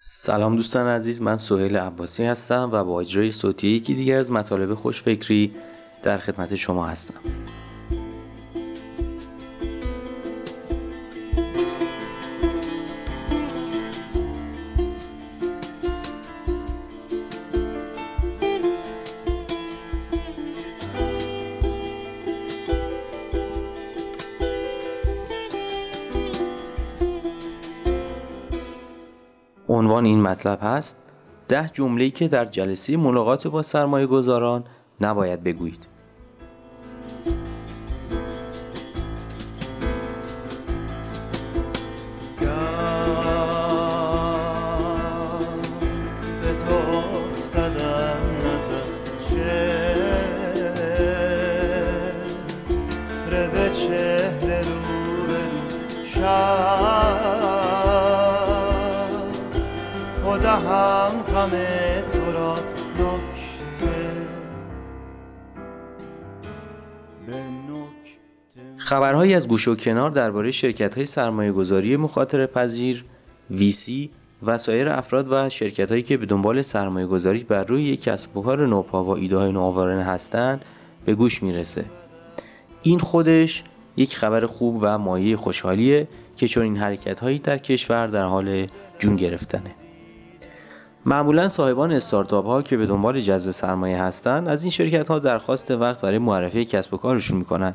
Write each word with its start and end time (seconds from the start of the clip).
سلام 0.00 0.56
دوستان 0.56 0.86
عزیز 0.86 1.22
من 1.22 1.36
سهیل 1.36 1.76
عباسی 1.76 2.24
هستم 2.24 2.70
و 2.72 2.84
با 2.84 3.00
اجرای 3.00 3.32
صوتی 3.32 3.68
یکی 3.68 3.94
دیگر 3.94 4.18
از 4.18 4.32
مطالب 4.32 4.74
خوشفکری 4.74 5.54
در 6.02 6.18
خدمت 6.18 6.56
شما 6.56 6.86
هستم. 6.86 7.20
عنوان 29.78 30.04
این 30.04 30.22
مطلب 30.22 30.58
هست 30.62 30.96
ده 31.48 31.70
جمله 31.72 32.10
که 32.10 32.28
در 32.28 32.44
جلسه 32.44 32.96
ملاقات 32.96 33.46
با 33.46 33.62
سرمایه 33.62 34.06
گذاران 34.06 34.64
نباید 35.00 35.42
بگویید. 35.42 35.97
دهم 60.58 61.22
غم 61.22 61.50
تو 62.12 62.32
را 62.32 62.54
خبرهایی 68.76 69.34
از 69.34 69.48
گوش 69.48 69.68
و 69.68 69.76
کنار 69.76 70.10
درباره 70.10 70.50
شرکت 70.50 70.94
های 70.94 71.06
سرمایه 71.06 71.52
گذاری 71.52 71.96
مخاطر 71.96 72.46
پذیر 72.46 73.04
ویسی 73.50 74.10
و 74.42 74.58
سایر 74.58 74.88
افراد 74.88 75.26
و 75.30 75.48
شرکت 75.48 75.90
هایی 75.90 76.02
که 76.02 76.16
به 76.16 76.26
دنبال 76.26 76.62
سرمایه 76.62 77.06
گذاری 77.06 77.44
بر 77.44 77.64
روی 77.64 77.82
یک 77.82 78.02
کسب 78.02 78.36
و 78.36 78.42
کار 78.42 78.66
نوپا 78.66 79.04
و 79.04 79.10
ایده 79.10 79.36
های 79.36 79.52
نوآورانه 79.52 80.04
هستند 80.04 80.64
به 81.04 81.14
گوش 81.14 81.42
می‌رسه. 81.42 81.84
این 82.82 82.98
خودش 82.98 83.62
یک 83.96 84.16
خبر 84.16 84.46
خوب 84.46 84.78
و 84.82 84.98
مایه 84.98 85.36
خوشحالیه 85.36 86.08
که 86.36 86.48
چون 86.48 86.62
این 86.62 86.76
حرکت 86.76 87.20
هایی 87.20 87.38
در 87.38 87.58
کشور 87.58 88.06
در 88.06 88.24
حال 88.24 88.66
جون 88.98 89.16
گرفتنه. 89.16 89.87
معمولا 91.06 91.48
صاحبان 91.48 91.92
استارتاپ 91.92 92.46
ها 92.46 92.62
که 92.62 92.76
به 92.76 92.86
دنبال 92.86 93.20
جذب 93.20 93.50
سرمایه 93.50 94.02
هستند 94.02 94.48
از 94.48 94.62
این 94.62 94.70
شرکت 94.70 95.08
ها 95.08 95.18
درخواست 95.18 95.70
وقت 95.70 96.00
برای 96.00 96.18
معرفی 96.18 96.64
کسب 96.64 96.94
و 96.94 96.96
کارشون 96.96 97.38
می‌کنن. 97.38 97.74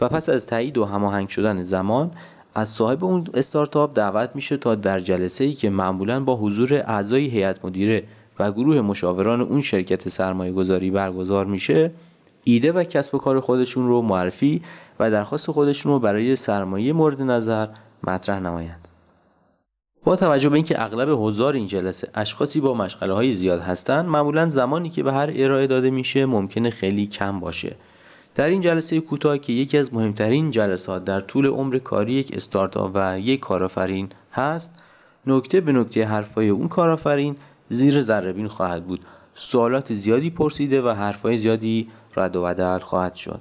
و 0.00 0.08
پس 0.08 0.28
از 0.28 0.46
تایید 0.46 0.78
و 0.78 0.84
هماهنگ 0.84 1.28
شدن 1.28 1.62
زمان 1.62 2.10
از 2.54 2.68
صاحب 2.68 3.04
اون 3.04 3.24
استارتاپ 3.34 3.94
دعوت 3.94 4.30
میشه 4.34 4.56
تا 4.56 4.74
در 4.74 5.00
جلسه 5.00 5.44
ای 5.44 5.52
که 5.52 5.70
معمولا 5.70 6.24
با 6.24 6.36
حضور 6.36 6.74
اعضای 6.74 7.26
هیئت 7.26 7.64
مدیره 7.64 8.04
و 8.38 8.52
گروه 8.52 8.80
مشاوران 8.80 9.40
اون 9.40 9.60
شرکت 9.60 10.08
سرمایه 10.08 10.52
گذاری 10.52 10.90
برگزار 10.90 11.46
میشه 11.46 11.90
ایده 12.44 12.72
و 12.72 12.84
کسب 12.84 13.14
و 13.14 13.18
کار 13.18 13.40
خودشون 13.40 13.88
رو 13.88 14.02
معرفی 14.02 14.62
و 15.00 15.10
درخواست 15.10 15.50
خودشون 15.50 15.92
رو 15.92 15.98
برای 15.98 16.36
سرمایه 16.36 16.92
مورد 16.92 17.22
نظر 17.22 17.68
مطرح 18.06 18.40
نمایند. 18.40 18.89
با 20.04 20.16
توجه 20.16 20.48
به 20.48 20.54
اینکه 20.54 20.82
اغلب 20.82 21.08
حضار 21.22 21.54
این 21.54 21.66
جلسه 21.66 22.08
اشخاصی 22.14 22.60
با 22.60 22.74
مشغله 22.74 23.12
های 23.12 23.32
زیاد 23.32 23.60
هستند 23.60 24.08
معمولا 24.08 24.48
زمانی 24.48 24.90
که 24.90 25.02
به 25.02 25.12
هر 25.12 25.30
ارائه 25.34 25.66
داده 25.66 25.90
میشه 25.90 26.26
ممکنه 26.26 26.70
خیلی 26.70 27.06
کم 27.06 27.40
باشه. 27.40 27.76
در 28.34 28.48
این 28.48 28.60
جلسه 28.60 29.00
کوتاه 29.00 29.38
که 29.38 29.52
یکی 29.52 29.78
از 29.78 29.94
مهمترین 29.94 30.50
جلسات 30.50 31.04
در 31.04 31.20
طول 31.20 31.46
عمر 31.46 31.78
کاری 31.78 32.12
یک 32.12 32.36
استارتاپ 32.36 32.90
و 32.94 33.18
یک 33.20 33.40
کارآفرین 33.40 34.08
هست 34.32 34.82
نکته 35.26 35.60
به 35.60 35.72
نکته 35.72 36.04
حرفای 36.04 36.48
اون 36.48 36.68
کارآفرین 36.68 37.36
زیر 37.68 38.00
ذره 38.00 38.48
خواهد 38.48 38.86
بود. 38.86 39.00
سوالات 39.34 39.94
زیادی 39.94 40.30
پرسیده 40.30 40.82
و 40.82 40.88
حرفای 40.88 41.38
زیادی 41.38 41.88
رد 42.16 42.36
و 42.36 42.42
بدل 42.42 42.78
خواهد 42.78 43.14
شد. 43.14 43.40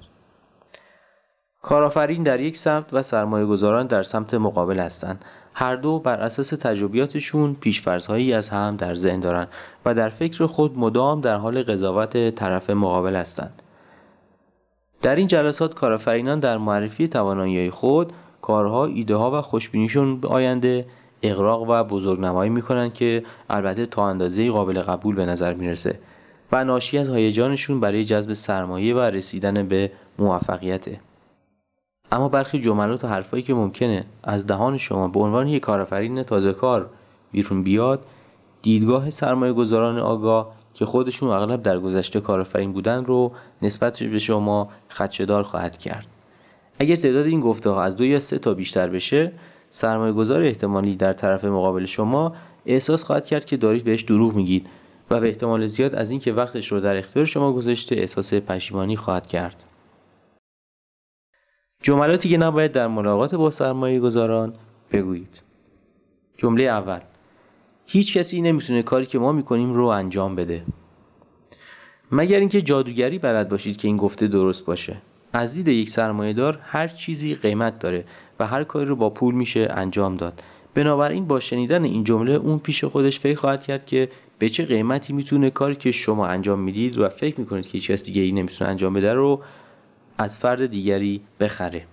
کارآفرین 1.61 2.23
در 2.23 2.39
یک 2.39 2.57
سمت 2.57 2.93
و 2.93 3.03
سرمایه 3.03 3.45
گذاران 3.45 3.87
در 3.87 4.03
سمت 4.03 4.33
مقابل 4.33 4.79
هستند. 4.79 5.25
هر 5.59 5.75
دو 5.75 5.99
بر 5.99 6.21
اساس 6.21 6.49
تجربیاتشون 6.49 7.55
پیشفرزهایی 7.59 8.33
از 8.33 8.49
هم 8.49 8.75
در 8.75 8.95
ذهن 8.95 9.19
دارن 9.19 9.47
و 9.85 9.93
در 9.93 10.09
فکر 10.09 10.45
خود 10.45 10.77
مدام 10.77 11.21
در 11.21 11.35
حال 11.35 11.63
قضاوت 11.63 12.35
طرف 12.35 12.69
مقابل 12.69 13.15
هستند. 13.15 13.61
در 15.01 15.15
این 15.15 15.27
جلسات 15.27 15.73
کارآفرینان 15.73 16.39
در 16.39 16.57
معرفی 16.57 17.07
توانایی 17.07 17.69
خود، 17.69 18.13
کارها، 18.41 18.85
ایده 18.85 19.15
ها 19.15 19.39
و 19.39 19.41
خوشبینیشون 19.41 20.19
به 20.19 20.27
آینده 20.27 20.85
اقراق 21.23 21.69
و 21.69 21.83
بزرگنمایی 21.83 22.49
می‌کنن 22.49 22.91
که 22.91 23.23
البته 23.49 23.85
تا 23.85 24.07
اندازه 24.07 24.51
قابل 24.51 24.81
قبول 24.81 25.15
به 25.15 25.25
نظر 25.25 25.53
می‌رسه 25.53 25.99
و 26.51 26.63
ناشی 26.63 26.97
از 26.97 27.09
هیجانشون 27.09 27.79
برای 27.79 28.05
جذب 28.05 28.33
سرمایه 28.33 28.95
و 28.95 28.99
رسیدن 28.99 29.67
به 29.67 29.91
موفقیته. 30.19 30.99
اما 32.11 32.29
برخی 32.29 32.59
جملات 32.59 33.03
و 33.03 33.07
حرفایی 33.07 33.43
که 33.43 33.53
ممکنه 33.53 34.05
از 34.23 34.47
دهان 34.47 34.77
شما 34.77 35.07
به 35.07 35.19
عنوان 35.19 35.47
یک 35.47 35.61
کارآفرین 35.61 36.23
تازه 36.23 36.53
کار 36.53 36.89
بیرون 37.31 37.63
بیاد 37.63 38.05
دیدگاه 38.61 39.09
سرمایه 39.09 39.53
گذاران 39.53 39.97
آگاه 39.97 40.51
که 40.73 40.85
خودشون 40.85 41.29
اغلب 41.29 41.63
در 41.63 41.79
گذشته 41.79 42.19
کارآفرین 42.19 42.73
بودن 42.73 43.05
رو 43.05 43.31
نسبت 43.61 44.03
به 44.03 44.19
شما 44.19 44.69
خدشدار 44.89 45.43
خواهد 45.43 45.77
کرد. 45.77 46.07
اگر 46.79 46.95
تعداد 46.95 47.25
این 47.25 47.39
گفته 47.39 47.69
ها 47.69 47.83
از 47.83 47.95
دو 47.95 48.05
یا 48.05 48.19
سه 48.19 48.39
تا 48.39 48.53
بیشتر 48.53 48.89
بشه 48.89 49.31
سرمایه 49.69 50.13
گذار 50.13 50.43
احتمالی 50.43 50.95
در 50.95 51.13
طرف 51.13 51.45
مقابل 51.45 51.85
شما 51.85 52.33
احساس 52.65 53.03
خواهد 53.03 53.25
کرد 53.25 53.45
که 53.45 53.57
دارید 53.57 53.83
بهش 53.83 54.01
دروغ 54.01 54.35
میگید 54.35 54.67
و 55.11 55.19
به 55.19 55.27
احتمال 55.27 55.67
زیاد 55.67 55.95
از 55.95 56.11
اینکه 56.11 56.33
وقتش 56.33 56.71
رو 56.71 56.79
در 56.79 56.97
اختیار 56.97 57.25
شما 57.25 57.53
گذاشته 57.53 57.95
احساس 57.95 58.33
پشیمانی 58.33 58.95
خواهد 58.95 59.27
کرد. 59.27 59.63
جملاتی 61.81 62.29
که 62.29 62.37
نباید 62.37 62.71
در 62.71 62.87
ملاقات 62.87 63.35
با 63.35 63.49
سرمایه 63.49 63.99
گذاران 63.99 64.53
بگویید. 64.91 65.41
جمله 66.37 66.63
اول. 66.63 66.99
هیچ 67.85 68.17
کسی 68.17 68.41
نمی‌تونه 68.41 68.83
کاری 68.83 69.05
که 69.05 69.19
ما 69.19 69.31
می‌کنیم 69.31 69.73
رو 69.73 69.85
انجام 69.85 70.35
بده. 70.35 70.63
مگر 72.11 72.39
اینکه 72.39 72.61
جادوگری 72.61 73.19
بلد 73.19 73.49
باشید 73.49 73.77
که 73.77 73.87
این 73.87 73.97
گفته 73.97 74.27
درست 74.27 74.65
باشه. 74.65 74.97
از 75.33 75.53
دید 75.53 75.67
یک 75.67 75.89
سرمایه 75.89 76.33
دار 76.33 76.59
هر 76.63 76.87
چیزی 76.87 77.35
قیمت 77.35 77.79
داره 77.79 78.05
و 78.39 78.47
هر 78.47 78.63
کاری 78.63 78.85
رو 78.85 78.95
با 78.95 79.09
پول 79.09 79.35
میشه 79.35 79.67
انجام 79.71 80.17
داد. 80.17 80.43
بنابراین 80.73 81.25
با 81.25 81.39
شنیدن 81.39 81.83
این 81.83 82.03
جمله 82.03 82.31
اون 82.33 82.59
پیش 82.59 82.83
خودش 82.83 83.19
فکر 83.19 83.39
خواهد 83.39 83.63
کرد 83.63 83.85
که 83.85 84.09
به 84.39 84.49
چه 84.49 84.65
قیمتی 84.65 85.13
می‌تونه 85.13 85.49
کاری 85.49 85.75
که 85.75 85.91
شما 85.91 86.27
انجام 86.27 86.59
می‌دید 86.59 86.97
و 86.97 87.09
فکر 87.09 87.39
می‌کنید 87.39 87.65
که 87.65 87.71
هیچ 87.71 87.91
کس 87.91 88.03
دیگه 88.03 88.21
ای 88.21 88.31
نمی‌تونه 88.31 88.69
انجام 88.69 88.93
بده 88.93 89.13
رو 89.13 89.41
از 90.19 90.37
فرد 90.37 90.65
دیگری 90.65 91.21
بخره. 91.39 91.85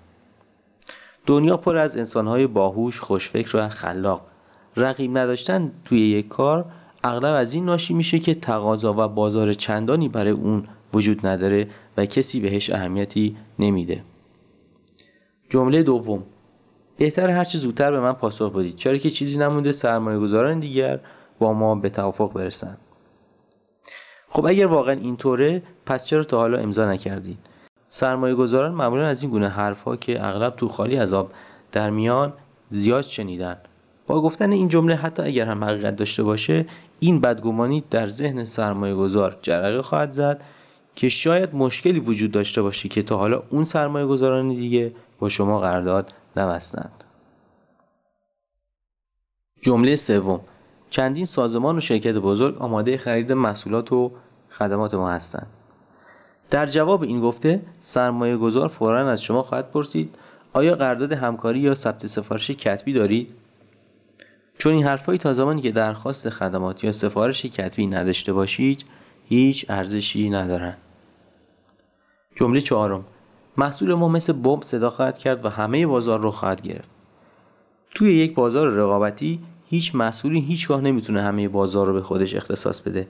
دنیا 1.27 1.57
پر 1.57 1.77
از 1.77 1.97
انسانهای 1.97 2.47
باهوش 2.47 3.01
خوشفکر 3.01 3.57
و 3.57 3.69
خلاق. 3.69 4.27
رقیب 4.77 5.19
نداشتن 5.19 5.73
توی 5.85 5.99
یک 5.99 6.29
کار 6.29 6.65
اغلب 7.05 7.35
از 7.35 7.53
این 7.53 7.65
ناشی 7.65 7.95
میشه 7.95 8.19
که 8.19 8.35
تقاضا 8.35 8.95
و 8.99 9.09
بازار 9.09 9.55
چندانی 9.55 10.09
برای 10.09 10.31
اون 10.31 10.69
وجود 10.95 11.27
نداره 11.27 11.69
و 11.97 12.07
کسی 12.07 12.41
بهش 12.41 12.71
اهمیتی 12.71 13.37
نمیده. 13.59 14.03
جمله 15.51 15.83
دوم. 15.83 16.23
بهتر 16.97 17.31
هرچه 17.31 17.59
زودتر 17.59 17.91
به 17.91 18.01
من 18.01 18.13
پاسخ 18.13 18.53
بدید. 18.53 18.77
چرا 18.77 18.97
که 18.97 19.11
چیزی 19.11 19.39
نمونده 19.39 19.73
سرمایه 19.73 20.19
گذاران 20.19 20.61
دیگر 20.61 21.01
با 21.39 21.53
ما 21.53 21.75
به 21.75 21.91
توافق 21.91 22.33
برسن 22.33 22.77
خب 24.29 24.47
اگر 24.47 24.67
واقعا 24.67 24.95
اینطوره 24.95 25.63
پس 25.87 26.05
چرا 26.05 26.25
تا 26.25 26.39
حالا 26.39 26.59
امضا 26.59 26.93
نکردید؟ 26.93 27.39
سرمایه 27.89 28.35
گذاران 28.35 28.73
معمولا 28.73 29.07
از 29.07 29.23
این 29.23 29.31
گونه 29.31 29.49
حرفها 29.49 29.97
که 29.97 30.25
اغلب 30.27 30.57
تو 30.57 30.69
خالی 30.69 30.97
از 30.97 31.13
آب 31.13 31.33
در 31.73 31.91
میان 31.91 32.33
زیاد 32.69 33.05
شنیدن. 33.05 33.57
با 34.07 34.23
گفتن 34.23 34.53
این 34.53 34.69
جمله 34.69 34.95
حتی 34.95 35.23
اگر 35.23 35.47
هم 35.47 35.65
حقیقت 35.65 35.97
داشته 35.97 36.23
باشه 36.23 36.67
این 37.01 37.21
بدگمانی 37.21 37.85
در 37.91 38.09
ذهن 38.09 38.45
سرمایه 38.45 38.95
گذار 38.95 39.39
جرقه 39.43 39.83
خواهد 39.83 40.13
زد 40.13 40.41
که 40.95 41.09
شاید 41.09 41.55
مشکلی 41.55 42.01
وجود 42.01 42.31
داشته 42.31 42.63
باشه 42.63 42.89
که 42.89 43.03
تا 43.03 43.17
حالا 43.17 43.43
اون 43.51 43.65
سرمایه 43.65 44.07
گذاران 44.07 44.49
دیگه 44.49 44.93
با 45.19 45.29
شما 45.29 45.61
قرارداد 45.61 46.13
نبستند. 46.37 47.05
جمله 49.63 49.97
سوم. 49.97 50.41
چندین 50.91 51.25
سازمان 51.25 51.77
و 51.77 51.81
شرکت 51.81 52.15
بزرگ 52.15 52.59
آماده 52.59 52.99
خرید 52.99 53.33
محصولات 53.33 53.93
و 53.93 54.13
خدمات 54.51 54.95
ما 54.95 55.11
هستند. 55.11 55.56
در 56.51 56.67
جواب 56.67 57.03
این 57.03 57.21
گفته 57.21 57.63
سرمایه 57.79 58.37
گذار 58.37 58.69
فورا 58.69 59.11
از 59.11 59.23
شما 59.23 59.43
خواهد 59.43 59.71
پرسید 59.71 60.15
آیا 60.53 60.75
قرارداد 60.75 61.13
همکاری 61.13 61.59
یا 61.59 61.75
ثبت 61.75 62.07
سفارش 62.07 62.51
کتبی 62.51 62.93
دارید؟ 62.93 63.35
چون 64.59 64.73
این 64.73 64.85
حرفایی 64.85 65.19
تا 65.19 65.33
زمانی 65.33 65.61
که 65.61 65.71
درخواست 65.71 66.31
خدمات 66.31 66.85
یا 66.85 66.93
سفارش 66.93 67.47
کتبی 67.47 67.87
نداشته 67.87 68.33
باشید 68.33 68.85
هیچ 69.29 69.67
ارزشی 69.69 70.31
ندارن 70.31 70.77
جمله 72.35 72.61
چهارم 72.61 73.05
محصول 73.57 73.95
ما 73.95 74.09
مثل 74.09 74.33
بمب 74.33 74.63
صدا 74.63 74.91
خواهد 74.91 75.19
کرد 75.19 75.45
و 75.45 75.49
همه 75.49 75.87
بازار 75.87 76.21
رو 76.21 76.31
خواهد 76.31 76.63
گرفت. 76.63 76.89
توی 77.95 78.15
یک 78.15 78.35
بازار 78.35 78.69
رقابتی 78.69 79.41
هیچ 79.69 79.95
محصولی 79.95 80.41
هیچگاه 80.41 80.81
نمی‌تونه 80.81 81.23
همه 81.23 81.49
بازار 81.49 81.87
رو 81.87 81.93
به 81.93 82.03
خودش 82.03 82.35
اختصاص 82.35 82.81
بده. 82.81 83.09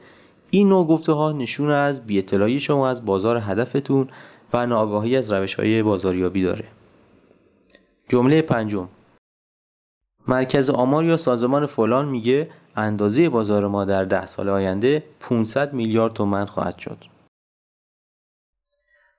این 0.57 0.69
نوع 0.69 0.87
گفته 0.87 1.13
ها 1.13 1.33
نشون 1.33 1.71
از 1.71 2.07
بی 2.07 2.61
شما 2.61 2.89
از 2.89 3.05
بازار 3.05 3.37
هدفتون 3.37 4.09
و 4.53 4.67
ناآگاهی 4.67 5.17
از 5.17 5.33
روش 5.33 5.55
های 5.55 5.83
بازاریابی 5.83 6.43
داره 6.43 6.65
جمله 8.09 8.43
پنجم 8.43 8.89
مرکز 10.29 10.71
آمار 10.71 11.05
یا 11.05 11.17
سازمان 11.17 11.67
فلان 11.67 12.09
میگه 12.09 12.51
اندازه 12.77 13.29
بازار 13.29 13.67
ما 13.67 13.85
در 13.85 14.05
ده 14.05 14.27
سال 14.27 14.49
آینده 14.49 15.05
500 15.21 15.75
میلیارد 15.75 16.13
تومن 16.13 16.47
خواهد 16.47 16.79
شد. 16.79 16.99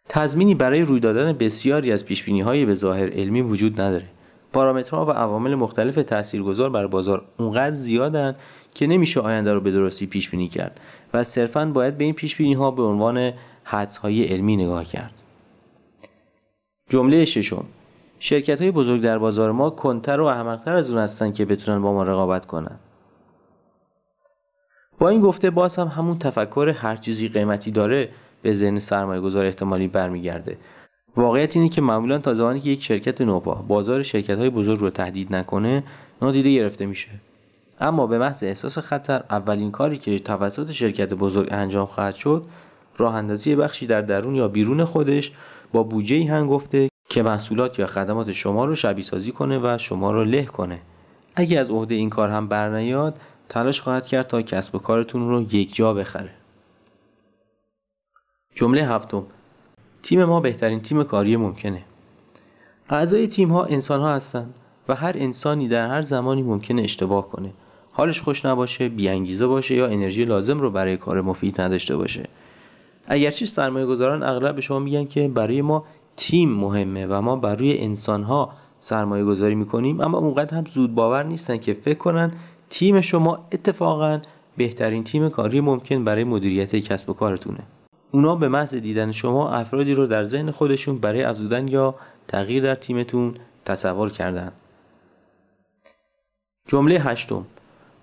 تضمینی 0.10 0.56
برای 0.56 0.82
روی 0.82 1.00
دادن 1.00 1.34
بسیاری 1.34 1.92
از 1.92 2.06
پیشبینی 2.06 2.42
های 2.42 2.66
به 2.66 2.76
ظاهر 2.76 3.10
علمی 3.10 3.42
وجود 3.42 3.82
نداره. 3.82 4.10
پارامترها 4.54 5.06
و 5.06 5.12
عوامل 5.12 5.56
مختلف 5.56 5.96
تاثیرگذار 5.96 6.70
بر 6.70 6.88
بازار 6.88 7.26
اونقدر 7.38 7.76
زیادن 7.76 8.36
که 8.74 8.88
نمیشه 8.88 9.20
آینده 9.20 9.54
رو 9.54 9.62
به 9.62 9.72
درستی 9.72 10.06
پیش 10.06 10.30
بینی 10.30 10.48
کرد 10.48 10.80
و 11.14 11.24
صرفا 11.24 11.66
باید 11.66 11.98
به 11.98 12.04
این 12.04 12.14
پیش 12.14 12.36
بینی 12.36 12.54
ها 12.54 12.72
به 12.72 12.84
عنوان 12.84 13.34
حدس 13.64 13.98
های 13.98 14.24
علمی 14.24 14.58
نگاه 14.58 14.86
کرد. 14.86 15.12
جمله 16.90 17.26
ششم. 17.26 17.66
شرکت 18.20 18.62
های 18.62 18.72
بزرگ 18.72 19.02
در 19.02 19.18
بازار 19.18 19.52
ما 19.52 19.70
کنتر 19.70 20.20
و 20.20 20.26
احمقتر 20.26 20.76
از 20.76 20.92
اون 20.92 21.00
هستن 21.00 21.32
که 21.32 21.46
بتونن 21.46 21.82
با 21.82 21.94
ما 21.94 22.04
رقابت 22.04 22.46
کنن. 22.46 22.80
با 25.00 25.10
این 25.10 25.22
گفته 25.22 25.50
باز 25.50 25.76
هم 25.76 25.88
همون 25.88 26.20
تفکر 26.20 26.74
هر 26.78 26.96
چیزی 26.96 27.28
قیمتی 27.28 27.72
داره 27.72 28.10
به 28.42 28.54
ذهن 28.54 28.80
سرمایه 28.80 29.22
گذار 29.22 29.46
احتمالی 29.46 29.88
برمیگرده. 29.88 30.58
واقعیت 31.18 31.56
اینه 31.56 31.70
که 31.70 31.82
معمولا 31.82 32.18
تا 32.18 32.34
زمانی 32.34 32.60
که 32.60 32.70
یک 32.70 32.84
شرکت 32.84 33.22
نوپا 33.22 33.56
بازار 33.56 34.04
شرکت 34.04 34.38
های 34.38 34.50
بزرگ 34.50 34.80
رو 34.80 34.90
تهدید 34.90 35.36
نکنه 35.36 35.84
نادیده 36.22 36.54
گرفته 36.54 36.86
میشه. 36.86 37.10
اما 37.80 38.08
به 38.08 38.18
محض 38.18 38.44
احساس 38.44 38.78
خطر 38.78 39.24
اولین 39.30 39.72
کاری 39.72 39.98
که 39.98 40.20
توسط 40.20 40.72
شرکت 40.72 41.14
بزرگ 41.14 41.48
انجام 41.52 41.86
خواهد 41.86 42.16
شد 42.16 42.46
راه 42.98 43.16
اندازی 43.16 43.56
بخشی 43.56 43.88
در 43.88 44.02
درون 44.02 44.36
یا 44.36 44.48
بیرون 44.48 44.84
خودش 44.84 45.32
با 45.72 45.84
بودجه 45.84 46.32
هنگفته 46.32 46.90
که 47.10 47.24
محصولات 47.24 47.80
یا 47.80 47.88
خدمات 47.88 48.32
شما 48.32 48.66
رو 48.66 48.76
شبیه 48.76 49.06
سازی 49.06 49.32
کنه 49.32 49.60
و 49.60 49.78
شما 49.78 50.12
رو 50.12 50.24
له 50.24 50.46
کنه. 50.46 50.80
اگه 51.36 51.60
از 51.60 51.70
عهده 51.70 51.96
این 51.96 52.10
کار 52.10 52.30
هم 52.30 52.48
برنیاد 52.48 53.20
تلاش 53.50 53.82
خواهد 53.82 54.08
کرد 54.08 54.28
تا 54.28 54.42
کسب 54.42 54.76
و 54.76 54.80
کارتون 54.80 55.30
رو 55.30 55.42
یک 55.42 55.76
جا 55.76 55.94
بخره. 55.94 56.32
جمله 58.56 58.86
هفتم. 58.86 59.24
تیم 60.04 60.24
ما 60.24 60.40
بهترین 60.40 60.80
تیم 60.80 61.04
کاری 61.04 61.38
ممکنه. 61.38 61.82
اعضای 62.90 63.28
تیم 63.28 63.50
ها 63.50 63.64
انسان 63.64 64.02
ها 64.02 64.16
هستند 64.16 64.54
و 64.90 64.96
هر 64.96 65.14
انسانی 65.16 65.68
در 65.68 65.88
هر 65.88 66.02
زمانی 66.02 66.44
ممکنه 66.44 66.82
اشتباه 66.82 67.28
کنه. 67.30 67.54
حالش 67.92 68.22
خوش 68.22 68.46
نباشه 68.46 68.90
بیانگیزه 68.90 69.48
باشه 69.48 69.76
یا 69.76 69.88
انرژی 69.88 70.26
لازم 70.26 70.60
رو 70.60 70.72
برای 70.72 70.98
کار 70.98 71.22
مفید 71.22 71.62
نداشته 71.62 71.98
باشه. 71.98 72.24
اگرچه 73.08 73.46
سرمایه 73.46 73.86
گذاران 73.86 74.24
اغلب 74.24 74.56
به 74.56 74.62
شما 74.62 74.80
میگن 74.80 75.06
که 75.06 75.28
برای 75.28 75.62
ما 75.62 75.84
تیم 76.16 76.50
مهمه 76.50 77.06
و 77.06 77.22
ما 77.22 77.36
بر 77.36 77.56
روی 77.56 77.78
انسانها 77.78 78.54
سرمایه 78.80 79.24
گذاری 79.24 79.56
می‌کنیم 79.56 80.02
اما 80.02 80.18
اونقدر 80.18 80.58
هم 80.58 80.64
زود 80.74 80.96
باور 80.96 81.24
نیستن 81.24 81.58
که 81.58 81.74
فکر 81.74 81.98
کنن 81.98 82.32
تیم 82.70 83.02
شما 83.02 83.48
اتفاقا 83.52 84.22
بهترین 84.58 85.04
تیم 85.04 85.30
کاری 85.30 85.62
ممکن 85.62 86.04
برای 86.04 86.24
مدیریت 86.24 86.76
کسب 86.76 87.10
و 87.10 87.14
کارتونه. 87.14 87.60
اونا 88.12 88.36
به 88.36 88.48
محض 88.48 88.76
دیدن 88.76 89.12
شما 89.12 89.50
افرادی 89.50 89.94
رو 89.94 90.08
در 90.08 90.26
ذهن 90.26 90.52
خودشون 90.52 90.98
برای 90.98 91.24
افزودن 91.24 91.68
یا 91.68 91.96
تغییر 92.28 92.64
در 92.64 92.76
تیمتون 92.76 93.36
تصور 93.66 94.10
کردن. 94.10 94.52
جمله 96.68 97.00
هشتم. 97.00 97.46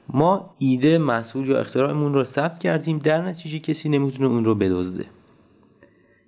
ما 0.09 0.55
ایده 0.59 0.99
محصول 0.99 1.49
یا 1.49 1.59
اختراعمون 1.59 2.15
رو 2.15 2.25
ثبت 2.25 2.59
کردیم 2.59 2.99
در 2.99 3.23
نتیجه 3.23 3.59
کسی 3.59 3.89
نمی‌تونه 3.89 4.29
اون 4.29 4.45
رو 4.45 4.55
بدزده. 4.55 5.05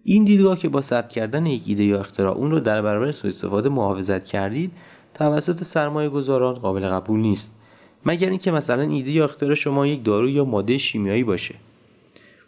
این 0.05 0.25
دیدگاه 0.25 0.59
که 0.59 0.69
با 0.69 0.83
ثبت 0.83 1.09
کردن 1.09 1.47
یک 1.47 1.63
ایده 1.67 1.85
یا 1.85 2.01
اختراع 2.01 2.37
اون 2.37 2.51
رو 2.51 2.61
در 2.61 2.83
برابر 2.83 3.13
سوء 3.13 3.29
استفاده 3.29 3.69
محافظت 3.69 4.25
کردید 4.25 4.73
توسط 5.15 5.63
سرمایه 5.63 6.09
گذاران 6.09 6.55
قابل 6.55 6.89
قبول 6.89 7.21
نیست. 7.21 7.57
مگر 8.07 8.29
اینکه 8.29 8.51
مثلا 8.51 8.83
ایده 8.83 9.11
یا 9.11 9.25
اختراع 9.25 9.55
شما 9.55 9.87
یک 9.87 10.05
دارو 10.05 10.29
یا 10.29 10.45
ماده 10.45 10.79
شیمیایی 10.79 11.25
باشه. 11.25 11.55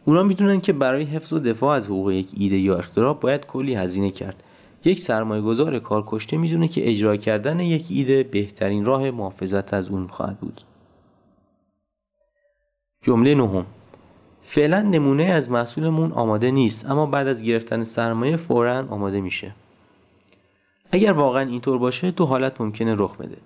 اونا 0.09 0.23
می‌دونن 0.23 0.61
که 0.61 0.73
برای 0.73 1.03
حفظ 1.03 1.33
و 1.33 1.39
دفاع 1.39 1.77
از 1.77 1.87
حقوق 1.87 2.11
یک 2.11 2.31
ایده 2.37 2.57
یا 2.59 2.77
اختراع 2.77 3.15
باید 3.15 3.47
کلی 3.47 3.75
هزینه 3.75 4.11
کرد. 4.11 4.43
یک 4.85 5.01
سرمایه 5.01 5.43
گذار 5.43 5.79
کارکشته 5.79 6.37
می‌دونه 6.37 6.69
که 6.69 6.91
اجرا 6.91 7.17
کردن 7.17 7.61
یک 7.61 7.87
ایده 7.91 8.23
بهترین 8.23 8.85
راه 8.85 9.11
محافظت 9.11 9.75
از 9.75 9.89
اون 9.89 10.07
خواهد 10.07 10.39
بود. 10.41 10.61
جمله 13.03 13.35
نهم. 13.35 13.67
فعلا 14.43 14.83
نمونه 14.83 15.25
از 15.25 15.51
محصولمون 15.51 16.13
آماده 16.13 16.51
نیست 16.51 16.91
اما 16.91 17.07
بعد 17.07 17.29
از 17.29 17.43
گرفتن 17.43 17.85
سرمایه 17.85 18.37
فورا 18.37 18.87
آماده 18.91 19.21
میشه. 19.21 19.55
اگر 20.93 21.13
واقعا 21.13 21.43
اینطور 21.43 21.79
باشه 21.79 22.11
دو 22.11 22.27
حالت 22.27 22.61
ممکنه 22.61 22.95
رخ 22.99 23.17
بده. 23.17 23.37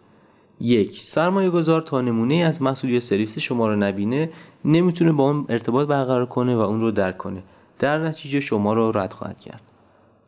یک. 0.60 1.00
سرمایه 1.02 1.50
گذار 1.50 1.82
تا 1.82 2.00
نمونه 2.00 2.34
از 2.34 2.62
محصول 2.62 2.90
یا 2.90 3.00
سرویس 3.00 3.38
شما 3.38 3.68
رو 3.68 3.76
نبینه 3.76 4.30
نمی‌تونه 4.64 5.12
با 5.12 5.30
اون 5.30 5.46
ارتباط 5.48 5.88
برقرار 5.88 6.26
کنه 6.26 6.56
و 6.56 6.58
اون 6.58 6.80
رو 6.80 6.90
درک 6.90 7.18
کنه. 7.18 7.42
در 7.78 7.98
نتیجه 7.98 8.40
شما 8.40 8.74
رو 8.74 8.98
رد 8.98 9.12
خواهد 9.12 9.40
کرد. 9.40 9.60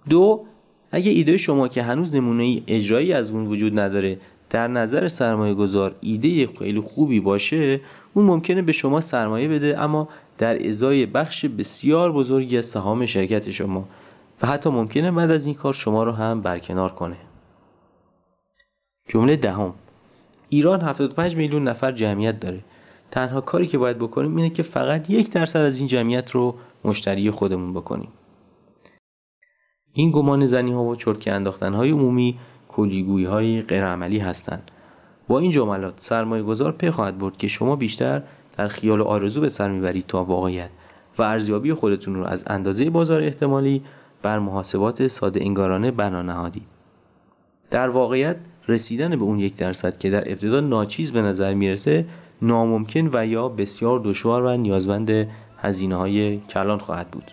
دو. 0.09 0.45
اگه 0.91 1.11
ایده 1.11 1.37
شما 1.37 1.69
که 1.69 1.83
هنوز 1.83 2.15
نمونه 2.15 2.63
اجرایی 2.67 3.13
از 3.13 3.31
اون 3.31 3.47
وجود 3.47 3.79
نداره 3.79 4.19
در 4.51 4.69
نظر 4.69 5.09
سرمایه 5.09 5.55
گذار 5.55 5.95
ایده 6.01 6.47
خیلی 6.47 6.81
خوبی 6.81 7.21
باشه 7.21 7.81
اون 8.15 8.27
ممکنه 8.27 8.63
به 8.63 8.73
شما 8.73 9.01
سرمایه 9.01 9.49
بده 9.49 9.81
اما 9.81 10.09
در 10.39 10.69
ازای 10.69 11.07
بخش 11.07 11.45
بسیار 11.45 12.13
بزرگی 12.13 12.59
از 12.59 12.67
سهام 12.67 13.07
شرکت 13.07 13.51
شما. 13.51 13.89
و 14.43 14.47
حتی 14.47 14.71
ممکنه 14.71 15.11
بعد 15.11 15.31
از 15.31 15.47
این 15.47 15.55
کار 15.55 15.75
شما 15.75 16.05
رو 16.05 16.13
هم 16.13 16.41
برکنار 16.41 16.93
کنه. 16.93 17.17
جمله 19.09 19.37
دهم. 19.37 19.75
ایران 20.49 20.81
75 20.81 21.37
میلیون 21.37 21.69
نفر 21.69 21.93
جمعیت 21.93 22.41
داره. 22.41 22.65
تنها 23.11 23.41
کاری 23.41 23.67
که 23.67 23.79
باید 23.79 23.99
بکنیم 23.99 24.37
اینه 24.37 24.51
که 24.51 24.63
فقط 24.63 25.11
یک 25.11 25.31
درصد 25.31 25.61
از 25.61 25.79
این 25.79 25.89
جمعیت 25.89 26.31
رو 26.31 26.55
مشتری 26.85 27.31
خودمون 27.31 27.73
بکنیم. 27.73 28.09
این 29.93 30.11
گمان 30.11 30.47
زنی 30.47 30.73
ها 30.73 30.85
و 30.85 30.97
چرتکه 30.97 31.33
انداختن 31.33 31.75
های 31.75 31.91
عمومی 31.91 32.39
کلیگویی 32.69 33.25
های 33.25 33.63
غیرعملی 33.63 34.19
هستند. 34.19 34.71
با 35.29 35.39
این 35.39 35.51
جملات 35.51 35.95
سرمایه 35.97 36.43
گذار 36.43 36.73
پی 36.73 36.91
خواهد 36.91 37.19
برد 37.19 37.37
که 37.37 37.49
شما 37.49 37.77
بیشتر 37.77 38.23
در 38.57 38.69
خیال 38.69 39.01
و 39.01 39.05
آرزو 39.05 39.41
به 39.41 39.49
سر 39.49 39.71
می‌برید 39.71 40.07
تا 40.07 40.25
واقعیت 40.25 40.71
و 41.19 41.23
ارزیابی 41.23 41.73
خودتون 41.73 42.15
رو 42.15 42.25
از 42.25 42.45
اندازه 42.47 42.91
بازار 42.91 43.23
احتمالی 43.23 43.83
بر 44.23 44.39
محاسبات 44.39 45.09
ساده 45.09 45.41
انگارانه 45.41 45.91
بنا 45.91 46.23
نهادید. 46.23 46.67
در 47.71 47.89
واقعیت 47.89 48.37
رسیدن 48.69 49.17
به 49.17 49.25
اون 49.25 49.41
یک 49.41 49.57
درصد 49.57 49.99
که 49.99 50.11
در 50.11 50.31
ابتدا 50.31 50.61
ناچیز 50.61 51.13
به 51.13 51.23
نظر 51.23 51.55
می‌رسه 51.55 52.07
ناممکن 52.43 53.11
و 53.13 53.27
یا 53.27 53.49
بسیار 53.49 54.01
دشوار 54.05 54.43
و 54.43 54.57
نیازمند 54.57 55.29
هزینه 55.59 55.97
های 55.97 56.39
کلان 56.39 56.79
خواهد 56.79 57.09
بود 57.11 57.31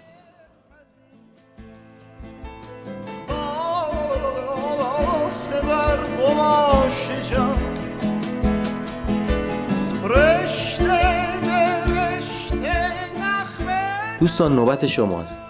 دوستان 14.19 14.55
نوبت 14.55 14.87
شماست 14.87 15.41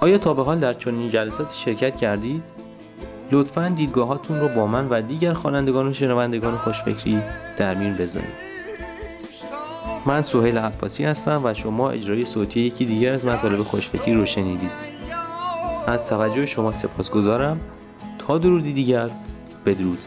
آیا 0.00 0.18
تا 0.18 0.34
به 0.34 0.42
حال 0.42 0.58
در 0.58 0.74
چنین 0.74 1.10
جلساتی 1.10 1.56
شرکت 1.58 1.96
کردید؟ 1.96 2.57
لطفا 3.32 3.68
دیدگاهاتون 3.68 4.40
رو 4.40 4.48
با 4.48 4.66
من 4.66 4.88
و 4.88 5.02
دیگر 5.02 5.32
خوانندگان 5.32 5.88
و 5.88 5.92
شنوندگان 5.92 6.56
خوشفکری 6.56 7.20
در 7.58 7.74
میون 7.74 7.92
بذارید. 7.92 8.48
من 10.06 10.22
سهیل 10.22 10.58
عباسی 10.58 11.04
هستم 11.04 11.40
و 11.44 11.54
شما 11.54 11.90
اجرای 11.90 12.24
صوتی 12.24 12.60
یکی 12.60 12.84
دیگر 12.84 13.12
از 13.12 13.26
مطالب 13.26 13.62
خوشفکری 13.62 14.14
رو 14.14 14.26
شنیدید. 14.26 14.70
از 15.86 16.06
توجه 16.06 16.46
شما 16.46 16.72
سپاسگزارم. 16.72 17.60
تا 18.18 18.38
درودی 18.38 18.72
دیگر 18.72 19.10
بدرود. 19.66 19.98